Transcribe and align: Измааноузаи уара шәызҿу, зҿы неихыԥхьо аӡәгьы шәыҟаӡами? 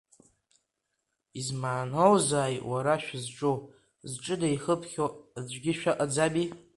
Измааноузаи 1.39 2.55
уара 2.69 2.95
шәызҿу, 3.03 3.55
зҿы 4.09 4.35
неихыԥхьо 4.41 5.05
аӡәгьы 5.37 5.73
шәыҟаӡами? 5.79 6.45